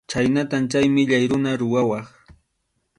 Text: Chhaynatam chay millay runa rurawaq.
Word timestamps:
Chhaynatam 0.09 0.63
chay 0.71 0.85
millay 0.95 1.23
runa 1.31 1.51
rurawaq. 1.59 2.07